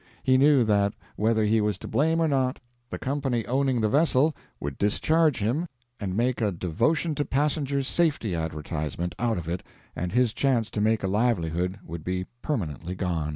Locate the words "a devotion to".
6.41-7.23